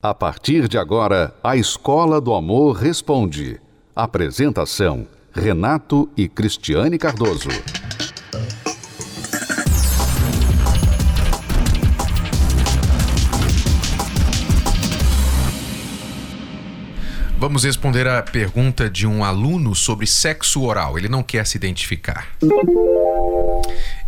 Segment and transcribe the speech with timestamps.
[0.00, 3.60] A partir de agora, a Escola do Amor Responde.
[3.96, 7.48] Apresentação: Renato e Cristiane Cardoso.
[17.36, 20.96] Vamos responder a pergunta de um aluno sobre sexo oral.
[20.96, 22.28] Ele não quer se identificar.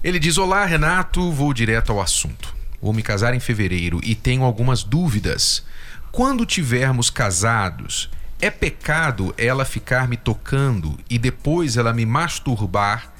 [0.04, 2.59] Ele diz: Olá, Renato, vou direto ao assunto.
[2.80, 5.64] Vou me casar em fevereiro e tenho algumas dúvidas.
[6.10, 13.12] Quando tivermos casados, é pecado ela ficar me tocando e depois ela me masturbar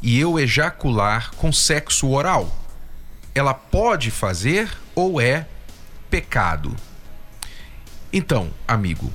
[0.00, 2.56] e eu ejacular com sexo oral?
[3.34, 5.46] Ela pode fazer ou é
[6.08, 6.74] pecado?
[8.12, 9.12] Então, amigo,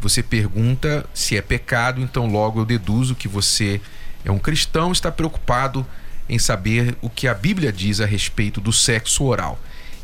[0.00, 3.80] você pergunta se é pecado, então logo eu deduzo que você
[4.24, 5.84] é um cristão, está preocupado
[6.28, 9.60] em saber o que a Bíblia diz a respeito do sexo oral.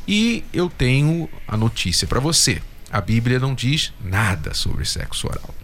[0.07, 2.61] E eu tenho a notícia para você:
[2.91, 5.55] a Bíblia não diz nada sobre sexo oral.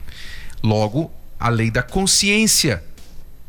[0.62, 2.82] Logo, a lei da consciência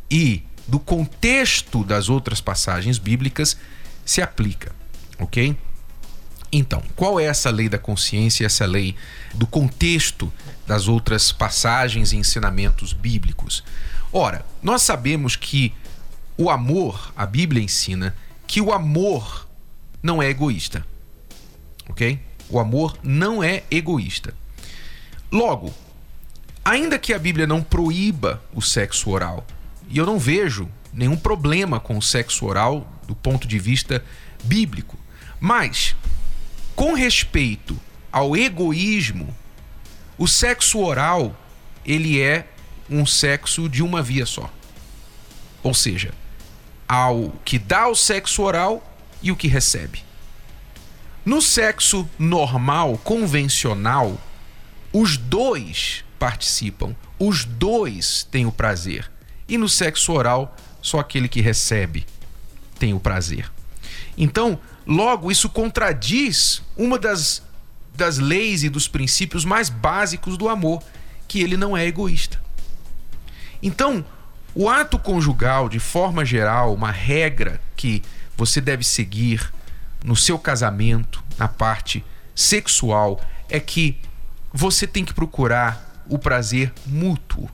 [0.09, 3.58] e do contexto das outras passagens bíblicas
[4.05, 4.73] se aplica,
[5.17, 5.55] ok?
[6.52, 8.95] Então, qual é essa lei da consciência, essa lei
[9.33, 10.31] do contexto
[10.66, 13.63] das outras passagens e ensinamentos bíblicos?
[14.11, 15.73] Ora, nós sabemos que
[16.38, 19.47] o amor, a Bíblia ensina que o amor
[20.02, 20.85] não é egoísta.
[21.89, 22.19] Ok?
[22.49, 24.33] O amor não é egoísta.
[25.31, 25.73] Logo,
[26.63, 29.45] ainda que a Bíblia não proíba o sexo oral,
[29.89, 34.03] e eu não vejo nenhum problema com o sexo oral do ponto de vista
[34.44, 34.97] bíblico,
[35.39, 35.95] mas
[36.75, 37.77] com respeito
[38.11, 39.35] ao egoísmo,
[40.17, 41.35] o sexo oral
[41.85, 42.47] ele é
[42.89, 44.51] um sexo de uma via só.
[45.63, 46.13] Ou seja,
[46.88, 48.83] ao que dá o sexo oral
[49.21, 50.03] e o que recebe.
[51.25, 54.17] No sexo normal, convencional,
[54.94, 59.11] os dois participam, os dois têm o prazer.
[59.47, 62.06] E no sexo oral, só aquele que recebe
[62.79, 63.51] tem o prazer.
[64.17, 67.44] Então, logo, isso contradiz uma das,
[67.94, 70.81] das leis e dos princípios mais básicos do amor,
[71.28, 72.41] que ele não é egoísta.
[73.62, 74.06] Então,
[74.59, 78.01] o ato conjugal, de forma geral, uma regra que
[78.35, 79.53] você deve seguir
[80.03, 82.03] no seu casamento, na parte
[82.34, 84.00] sexual, é que
[84.51, 87.47] você tem que procurar o prazer mútuo.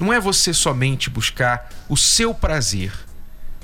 [0.00, 2.90] Não é você somente buscar o seu prazer.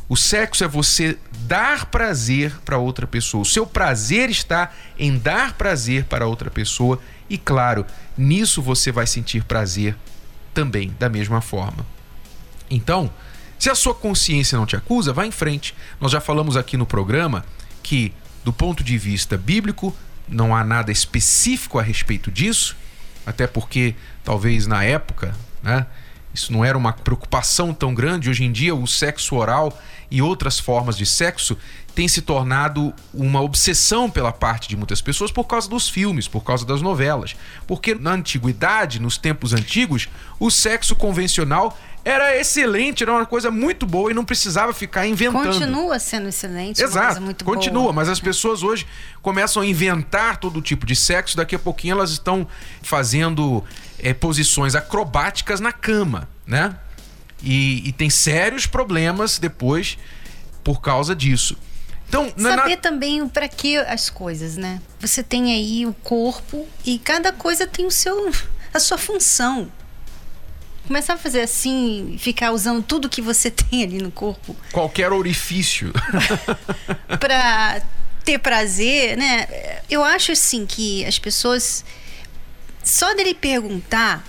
[0.07, 3.41] O sexo é você dar prazer para outra pessoa.
[3.41, 7.87] O seu prazer está em dar prazer para outra pessoa e, claro,
[8.19, 9.97] nisso você vai sentir prazer
[10.53, 11.87] também da mesma forma.
[12.71, 13.11] Então,
[13.59, 15.75] se a sua consciência não te acusa, vá em frente.
[16.01, 17.45] Nós já falamos aqui no programa
[17.83, 18.13] que,
[18.45, 19.95] do ponto de vista bíblico,
[20.29, 22.77] não há nada específico a respeito disso,
[23.27, 23.95] até porque
[24.25, 25.87] talvez na época, né,
[26.33, 28.31] isso não era uma preocupação tão grande.
[28.31, 29.77] Hoje em dia, o sexo oral
[30.11, 31.57] e outras formas de sexo
[31.95, 36.43] tem se tornado uma obsessão pela parte de muitas pessoas por causa dos filmes, por
[36.43, 37.37] causa das novelas.
[37.67, 43.85] Porque na antiguidade, nos tempos antigos, o sexo convencional era excelente, era uma coisa muito
[43.87, 45.47] boa e não precisava ficar inventando.
[45.47, 47.93] Continua sendo excelente, Exato, muito continua, boa.
[47.93, 48.87] mas as pessoas hoje
[49.21, 52.47] começam a inventar todo tipo de sexo, daqui a pouquinho elas estão
[52.83, 53.63] fazendo
[53.99, 56.75] é, posições acrobáticas na cama, né?
[57.43, 59.97] E, e, tem sérios problemas depois
[60.63, 61.57] por causa disso.
[62.09, 62.77] Então, saber na...
[62.77, 64.81] também para que as coisas, né?
[65.01, 68.31] Você tem aí o corpo e cada coisa tem o seu
[68.73, 69.71] a sua função
[70.91, 74.57] começar a fazer assim, ficar usando tudo que você tem ali no corpo.
[74.73, 75.93] Qualquer orifício.
[77.21, 77.81] para
[78.25, 79.47] ter prazer, né?
[79.89, 81.85] Eu acho assim que as pessoas
[82.83, 84.25] só dele perguntar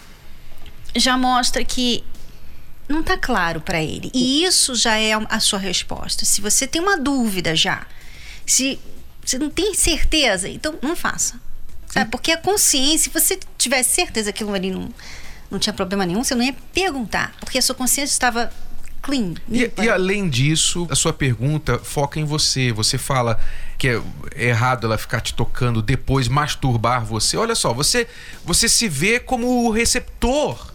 [0.95, 2.03] já mostra que
[2.91, 4.11] não tá claro para ele.
[4.13, 6.25] E isso já é a sua resposta.
[6.25, 7.85] Se você tem uma dúvida já,
[8.45, 8.79] se
[9.23, 11.39] você não tem certeza, então não faça.
[11.87, 12.09] Sabe?
[12.09, 14.89] Porque a consciência, se você tivesse certeza que aquilo ali não
[15.51, 18.49] não tinha problema nenhum, você não ia perguntar, porque a sua consciência estava
[19.01, 19.33] clean.
[19.49, 22.71] E, e, além disso, a sua pergunta foca em você.
[22.71, 23.37] Você fala
[23.77, 24.01] que é
[24.35, 27.35] errado ela ficar te tocando, depois masturbar você.
[27.35, 28.07] Olha só, você,
[28.45, 30.70] você se vê como o receptor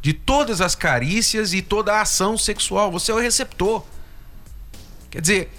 [0.00, 2.90] de todas as carícias e toda a ação sexual.
[2.92, 3.84] Você é o receptor.
[5.10, 5.52] Quer dizer,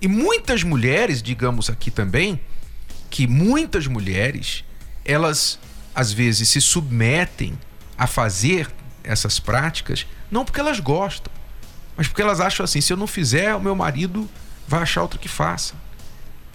[0.00, 2.40] e muitas mulheres, digamos aqui também,
[3.10, 4.64] que muitas mulheres,
[5.04, 5.58] elas
[5.94, 7.58] às vezes se submetem
[7.96, 8.68] a fazer
[9.02, 11.32] essas práticas, não porque elas gostam,
[11.96, 14.28] mas porque elas acham assim: se eu não fizer, o meu marido
[14.66, 15.74] vai achar outro que faça.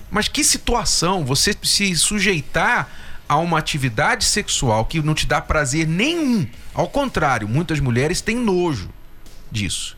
[0.09, 2.89] Mas que situação você se sujeitar
[3.27, 6.47] a uma atividade sexual que não te dá prazer nenhum.
[6.73, 8.89] Ao contrário, muitas mulheres têm nojo
[9.51, 9.97] disso.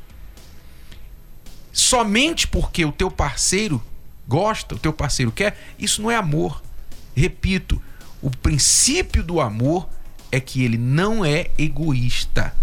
[1.72, 3.82] Somente porque o teu parceiro
[4.28, 6.64] gosta, o teu parceiro quer, isso não é amor.
[7.16, 7.82] Repito,
[8.22, 9.88] o princípio do amor
[10.32, 12.56] é que ele não é egoísta.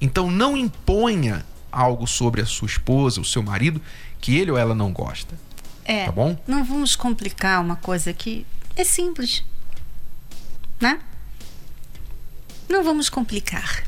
[0.00, 3.80] Então não imponha algo sobre a sua esposa, o seu marido,
[4.20, 5.38] que ele ou ela não gosta.
[5.84, 6.04] É.
[6.04, 6.36] Tá bom?
[6.46, 8.46] Não vamos complicar uma coisa que
[8.76, 9.44] é simples.
[10.80, 11.00] Né?
[12.68, 13.84] Não vamos complicar.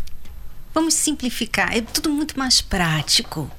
[0.73, 1.77] Vamos simplificar.
[1.77, 3.51] É tudo muito mais prático.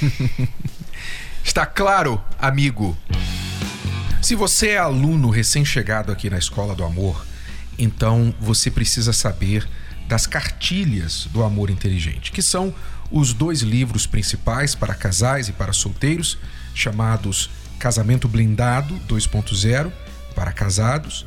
[1.44, 2.96] Está claro, amigo?
[4.22, 7.26] Se você é aluno recém-chegado aqui na Escola do Amor,
[7.76, 9.68] então você precisa saber
[10.06, 12.74] das cartilhas do amor inteligente, que são
[13.10, 16.38] os dois livros principais para casais e para solteiros,
[16.74, 19.92] chamados Casamento Blindado 2.0
[20.34, 21.26] para casados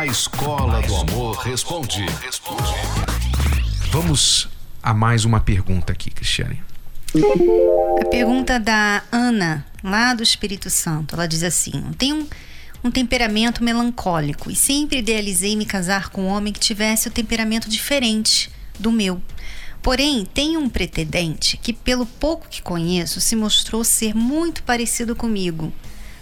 [0.00, 2.06] A Escola do Amor Responde.
[3.90, 4.48] Vamos
[4.82, 6.64] a mais uma pergunta aqui, Cristiane.
[8.00, 11.14] A pergunta da Ana, lá do Espírito Santo.
[11.14, 12.26] Ela diz assim: Tenho um,
[12.84, 17.12] um temperamento melancólico e sempre idealizei me casar com um homem que tivesse o um
[17.12, 19.20] temperamento diferente do meu.
[19.82, 25.70] Porém, tenho um pretendente que, pelo pouco que conheço, se mostrou ser muito parecido comigo.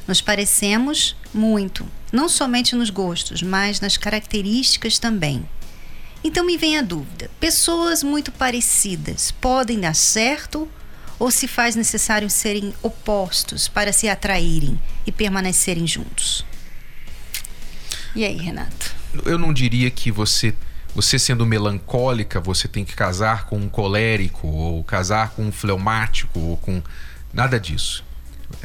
[0.04, 5.46] Nos parecemos muito, não somente nos gostos, mas nas características também.
[6.22, 10.68] Então me vem a dúvida: pessoas muito parecidas podem dar certo
[11.18, 16.44] ou se faz necessário serem opostos para se atraírem e permanecerem juntos?
[18.14, 18.94] E aí, Renato?
[19.24, 20.54] Eu não diria que você
[20.94, 26.40] você sendo melancólica, você tem que casar com um colérico ou casar com um fleumático
[26.40, 26.82] ou com
[27.32, 28.04] nada disso.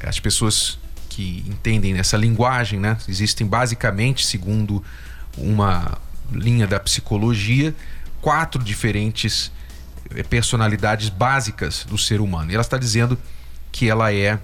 [0.01, 0.79] As pessoas
[1.13, 2.97] que entendem essa linguagem, né?
[3.07, 4.83] Existem basicamente, segundo
[5.37, 5.99] uma
[6.31, 7.75] linha da psicologia,
[8.19, 9.51] quatro diferentes
[10.15, 12.49] eh, personalidades básicas do ser humano.
[12.49, 13.15] E ela está dizendo
[13.71, 14.39] que ela é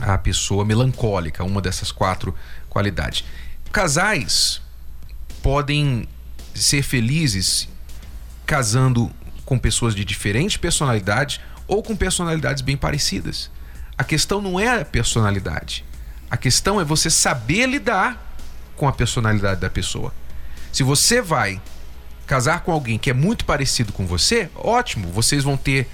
[0.00, 2.32] a pessoa melancólica, uma dessas quatro
[2.68, 3.24] qualidades.
[3.72, 4.62] Casais
[5.42, 6.06] podem
[6.54, 7.68] ser felizes
[8.46, 9.10] casando
[9.44, 13.50] com pessoas de diferentes personalidades ou com personalidades bem parecidas.
[13.96, 15.84] A questão não é a personalidade.
[16.30, 18.36] A questão é você saber lidar
[18.76, 20.12] com a personalidade da pessoa.
[20.72, 21.60] Se você vai
[22.26, 25.86] casar com alguém que é muito parecido com você, ótimo, vocês vão ter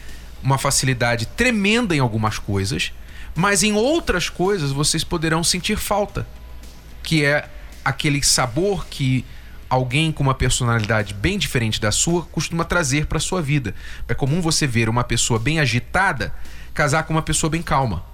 [0.42, 2.92] uma facilidade tremenda em algumas coisas,
[3.34, 6.26] mas em outras coisas vocês poderão sentir falta,
[7.02, 7.48] que é
[7.84, 9.24] aquele sabor que
[9.68, 13.74] alguém com uma personalidade bem diferente da sua costuma trazer para sua vida.
[14.06, 16.32] É comum você ver uma pessoa bem agitada
[16.72, 18.04] casar com uma pessoa bem calma.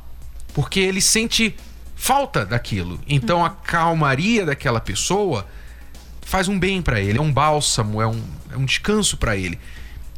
[0.52, 1.54] Porque ele sente
[1.94, 3.00] falta daquilo.
[3.06, 5.46] Então a calmaria daquela pessoa
[6.22, 9.58] faz um bem para ele, é um bálsamo, é um, é um descanso para ele.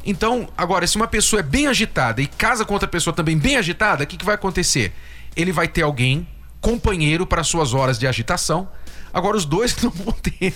[0.05, 3.57] Então, agora, se uma pessoa é bem agitada e casa com outra pessoa também bem
[3.57, 4.93] agitada, o que, que vai acontecer?
[5.35, 6.25] Ele vai ter alguém,
[6.61, 8.69] companheiro para suas horas de agitação.
[9.13, 10.53] Agora, os dois não vão ter,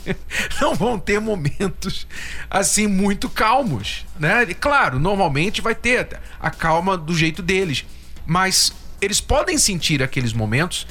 [0.60, 2.06] não vão ter momentos
[2.50, 4.46] assim muito calmos, né?
[4.48, 7.84] E, claro, normalmente vai ter a calma do jeito deles,
[8.26, 10.86] mas eles podem sentir aqueles momentos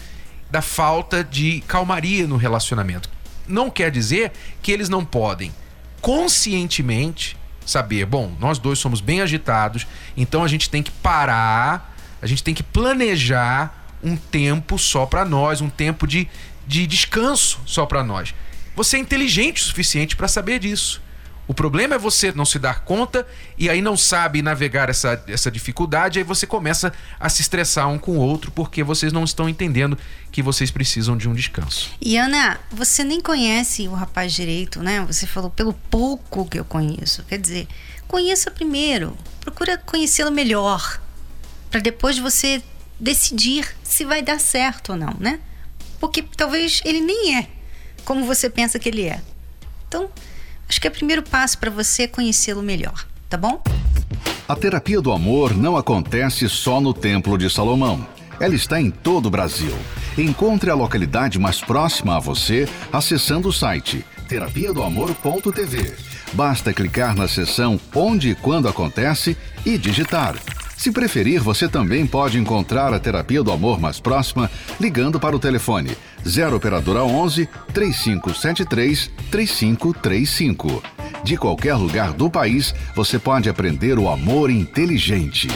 [0.49, 3.09] da falta de calmaria no relacionamento.
[3.47, 5.53] Não quer dizer que eles não podem
[6.01, 9.85] conscientemente saber, bom, nós dois somos bem agitados,
[10.17, 15.23] então a gente tem que parar, a gente tem que planejar um tempo só para
[15.23, 16.27] nós, um tempo de,
[16.69, 18.35] de descanso só para nós.
[18.75, 21.01] Você é inteligente o suficiente para saber disso.
[21.47, 23.25] O problema é você não se dar conta
[23.57, 27.97] e aí não sabe navegar essa, essa dificuldade, aí você começa a se estressar um
[27.97, 29.97] com o outro porque vocês não estão entendendo
[30.31, 31.89] que vocês precisam de um descanso.
[31.99, 35.03] E Ana, você nem conhece o rapaz direito, né?
[35.07, 37.23] Você falou pelo pouco que eu conheço.
[37.23, 37.67] Quer dizer,
[38.07, 41.01] conheça primeiro, procura conhecê-lo melhor,
[41.71, 42.61] para depois você
[42.99, 45.39] decidir se vai dar certo ou não, né?
[45.99, 47.47] Porque talvez ele nem é
[48.05, 49.21] como você pensa que ele é.
[49.87, 50.09] Então,
[50.69, 53.61] Acho que é o primeiro passo para você conhecê-lo melhor, tá bom?
[54.47, 58.07] A terapia do amor não acontece só no Templo de Salomão.
[58.39, 59.75] Ela está em todo o Brasil.
[60.15, 65.95] Encontre a localidade mais próxima a você acessando o site terapia do amor.tv.
[66.33, 70.35] Basta clicar na seção Onde e Quando Acontece e digitar
[70.79, 75.39] se preferir, você também pode encontrar a terapia do amor mais próxima ligando para o
[75.39, 75.91] telefone
[76.25, 80.81] 0 operadora 11 3573 3535.
[81.21, 85.49] De qualquer lugar do país, você pode aprender o amor inteligente.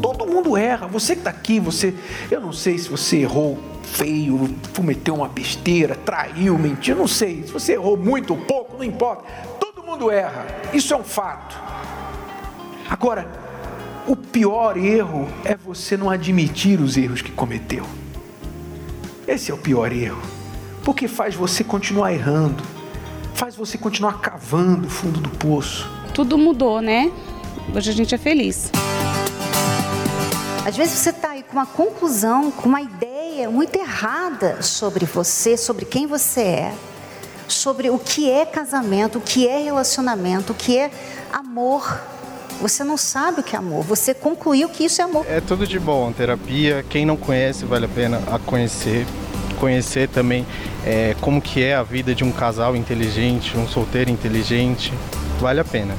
[0.00, 0.86] Todo mundo erra.
[0.86, 1.92] Você que está aqui, você,
[2.30, 7.42] eu não sei se você errou feio, cometeu uma besteira, traiu, mentiu, não sei.
[7.42, 9.24] Se você errou muito ou pouco, não importa
[9.86, 11.56] mundo erra, isso é um fato.
[12.90, 13.30] Agora,
[14.04, 17.86] o pior erro é você não admitir os erros que cometeu.
[19.28, 20.20] Esse é o pior erro,
[20.84, 22.64] porque faz você continuar errando,
[23.32, 25.88] faz você continuar cavando o fundo do poço.
[26.12, 27.12] Tudo mudou, né?
[27.72, 28.72] Hoje a gente é feliz.
[30.64, 35.56] Às vezes você está aí com uma conclusão, com uma ideia muito errada sobre você,
[35.56, 36.74] sobre quem você é
[37.48, 40.90] sobre o que é casamento, o que é relacionamento, o que é
[41.32, 42.00] amor.
[42.60, 45.26] Você não sabe o que é amor, você concluiu que isso é amor.
[45.28, 49.06] É tudo de bom, terapia, quem não conhece vale a pena a conhecer.
[49.60, 50.46] Conhecer também
[50.84, 54.92] é, como que é a vida de um casal inteligente, um solteiro inteligente,
[55.40, 55.94] vale a pena.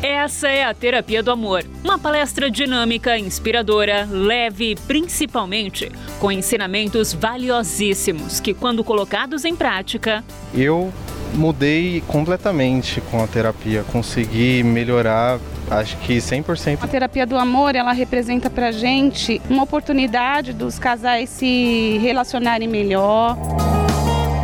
[0.00, 5.90] Essa é a Terapia do Amor, uma palestra dinâmica, inspiradora, leve, principalmente
[6.20, 10.22] com ensinamentos valiosíssimos que, quando colocados em prática,
[10.54, 10.92] eu
[11.34, 16.78] mudei completamente com a terapia, consegui melhorar acho que 100%.
[16.80, 23.36] A terapia do amor, ela representa pra gente uma oportunidade dos casais se relacionarem melhor.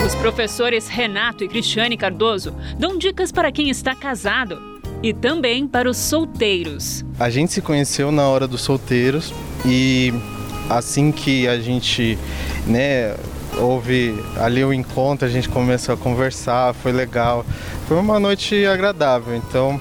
[0.04, 4.73] Os professores Renato e Cristiane Cardoso dão dicas para quem está casado
[5.04, 7.04] e também para os solteiros.
[7.20, 10.14] A gente se conheceu na hora dos solteiros e
[10.70, 12.18] assim que a gente,
[12.66, 13.14] né,
[13.58, 17.44] houve ali o um encontro, a gente começou a conversar, foi legal.
[17.86, 19.36] Foi uma noite agradável.
[19.36, 19.78] Então,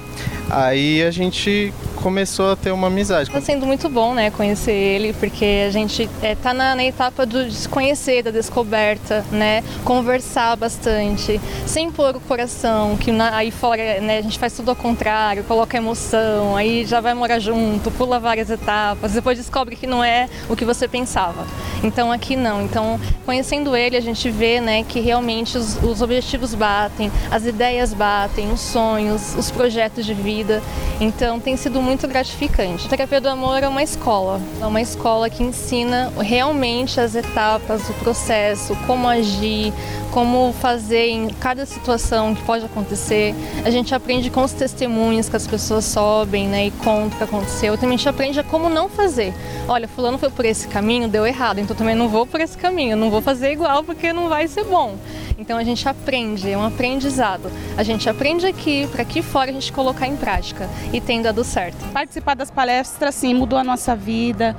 [0.49, 3.29] aí a gente começou a ter uma amizade.
[3.29, 7.25] Está sendo muito bom, né, conhecer ele, porque a gente é, tá na, na, etapa
[7.25, 14.01] do desconhecer, da descoberta, né, conversar bastante, sem pôr o coração, que na, aí fora,
[14.01, 18.19] né, a gente faz tudo ao contrário, coloca emoção, aí já vai morar junto, pula
[18.19, 21.47] várias etapas, depois descobre que não é o que você pensava.
[21.81, 22.61] Então aqui não.
[22.63, 27.93] Então, conhecendo ele, a gente vê, né, que realmente os, os objetivos batem, as ideias
[27.93, 30.61] batem, os sonhos, os projetos de vida.
[30.99, 32.87] Então, tem sido muito muito gratificante.
[32.87, 37.87] A terapia do amor é uma escola, é uma escola que ensina realmente as etapas,
[37.87, 39.71] o processo, como agir,
[40.13, 43.33] como fazer em cada situação que pode acontecer.
[43.65, 47.23] A gente aprende com os testemunhos que as pessoas sobem né, e contam o que
[47.23, 47.75] aconteceu.
[47.75, 49.33] Também a gente aprende a como não fazer.
[49.67, 52.95] Olha, fulano foi por esse caminho, deu errado, então também não vou por esse caminho,
[52.95, 54.95] não vou fazer igual porque não vai ser bom.
[55.37, 57.51] Então a gente aprende, é um aprendizado.
[57.75, 61.43] A gente aprende aqui, para aqui fora a gente colocar em prática e tem dado
[61.43, 61.91] certo.
[61.91, 64.55] Participar das palestras, sim, mudou a nossa vida.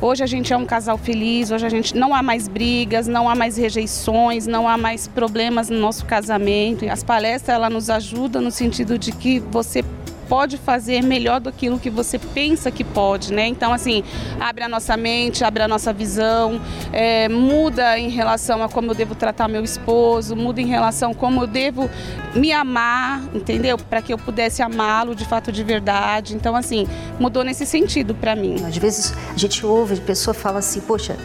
[0.00, 3.28] Hoje a gente é um casal feliz, hoje a gente não há mais brigas, não
[3.28, 6.84] há mais rejeições, não há mais problemas no nosso casamento.
[6.86, 9.84] As palestras ela nos ajudam no sentido de que você
[10.28, 13.46] pode fazer melhor do que que você pensa que pode, né?
[13.46, 14.02] Então, assim,
[14.40, 16.60] abre a nossa mente, abre a nossa visão,
[16.92, 21.14] é, muda em relação a como eu devo tratar meu esposo, muda em relação a
[21.14, 21.90] como eu devo
[22.34, 23.76] me amar, entendeu?
[23.76, 26.34] Para que eu pudesse amá-lo de fato de verdade.
[26.34, 26.86] Então, assim,
[27.18, 28.64] mudou nesse sentido para mim.
[28.66, 31.16] Às vezes a gente ouve, a pessoa fala assim, poxa,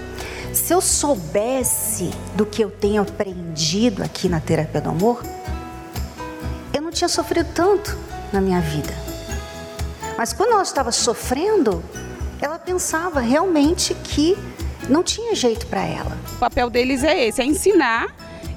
[0.54, 5.24] se eu soubesse do que eu tenho aprendido aqui na terapia do amor,
[6.74, 7.98] eu não tinha sofrido tanto
[8.32, 8.94] na minha vida.
[10.18, 11.84] Mas quando ela estava sofrendo,
[12.42, 14.38] ela pensava realmente que
[14.90, 16.18] não tinha jeito para ela.
[16.34, 18.08] O papel deles é esse, é ensinar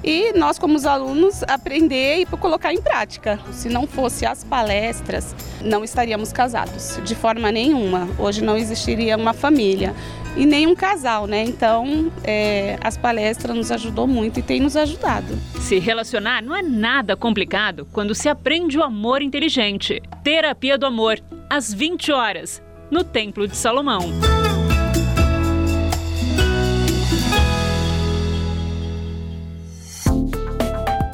[0.03, 3.39] e nós, como os alunos, aprender e colocar em prática.
[3.51, 8.07] Se não fosse as palestras, não estaríamos casados, de forma nenhuma.
[8.19, 9.93] Hoje não existiria uma família
[10.35, 11.43] e nem um casal, né?
[11.43, 15.37] Então, é, as palestras nos ajudou muito e tem nos ajudado.
[15.61, 20.01] Se relacionar não é nada complicado quando se aprende o amor inteligente.
[20.23, 21.19] Terapia do Amor,
[21.49, 24.32] às 20 horas, no Templo de Salomão.